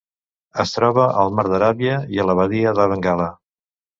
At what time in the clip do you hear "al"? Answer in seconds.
1.23-1.35